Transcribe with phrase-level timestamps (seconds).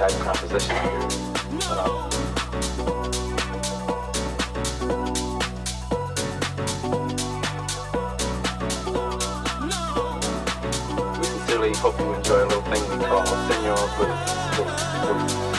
[0.00, 0.74] type composition.
[11.18, 15.49] We sincerely hope you enjoy a little thing we call Senor Blues.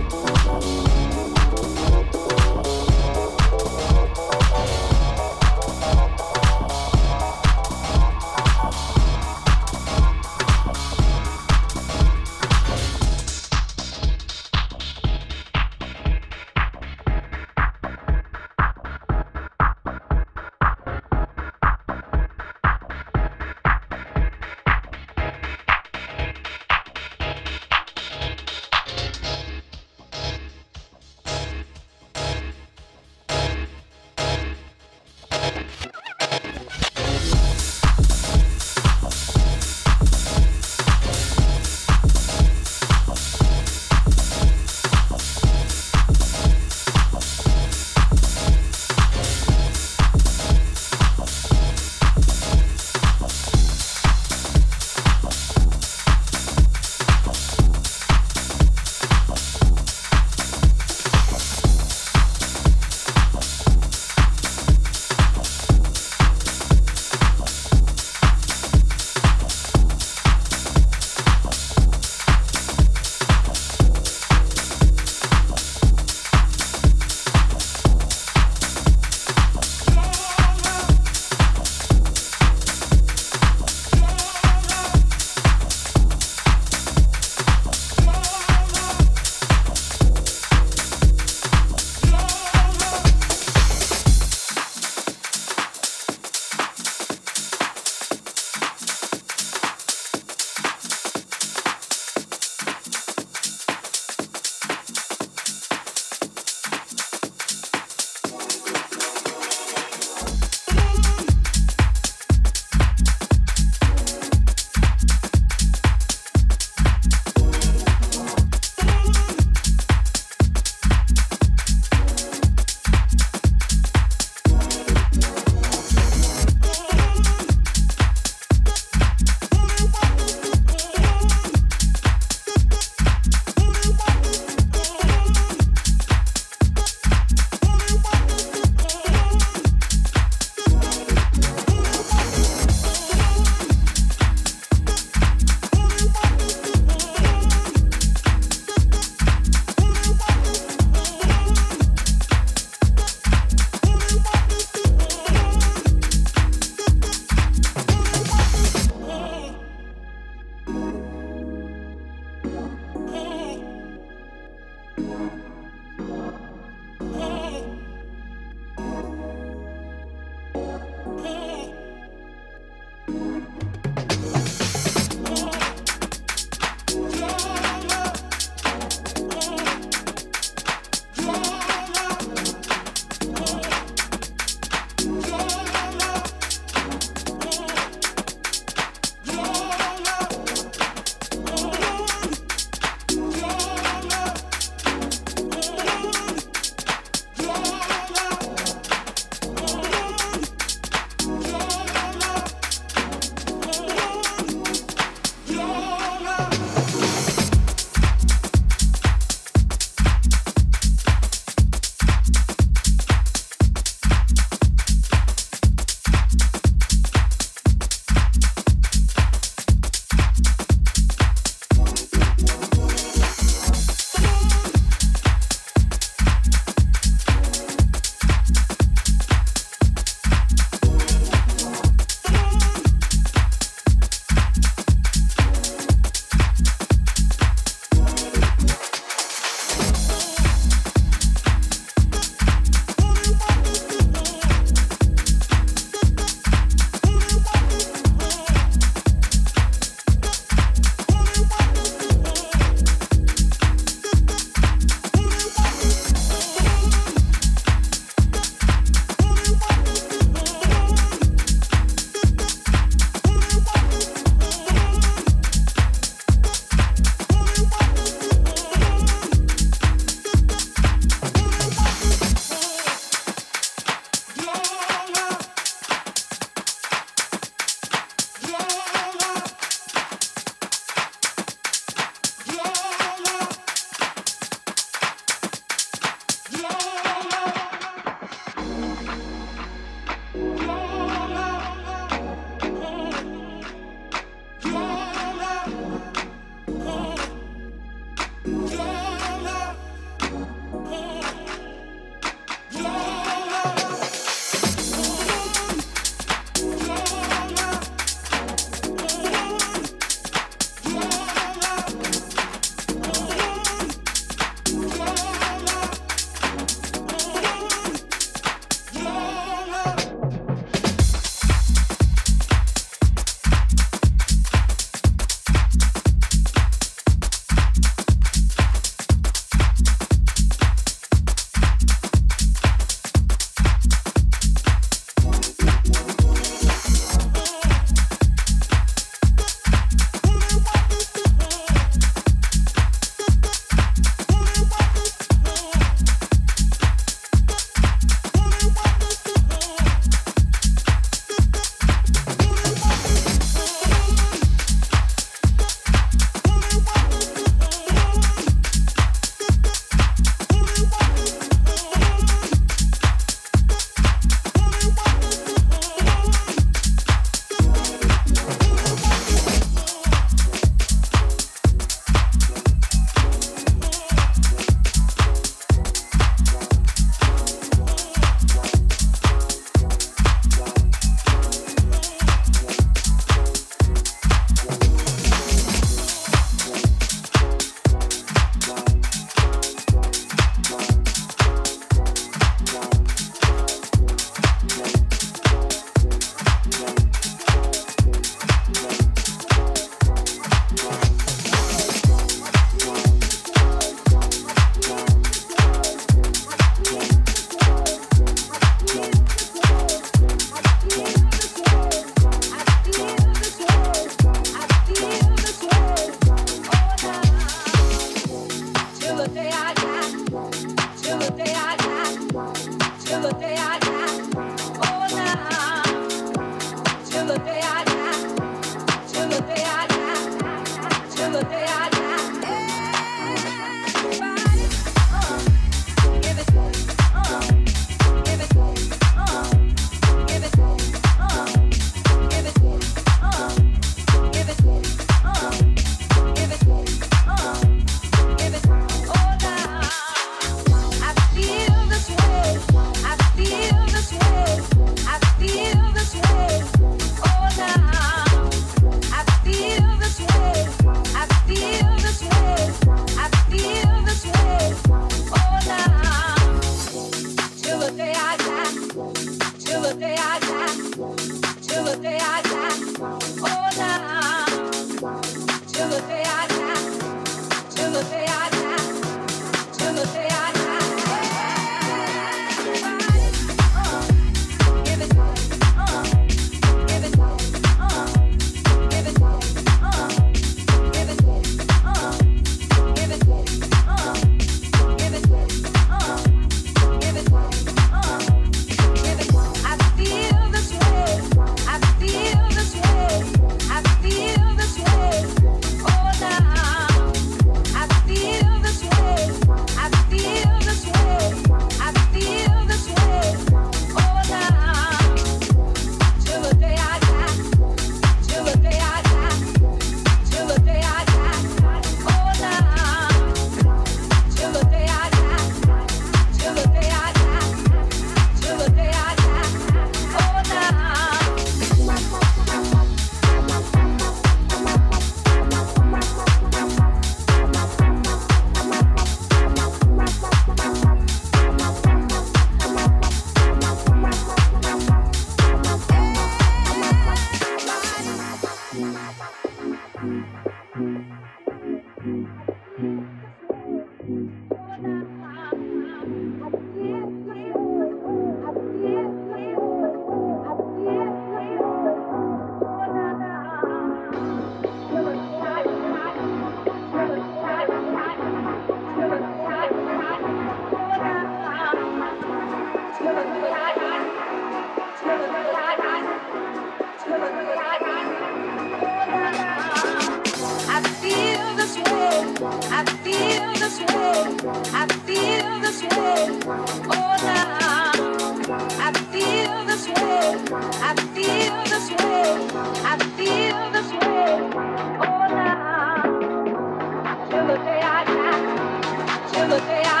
[599.67, 600.00] Give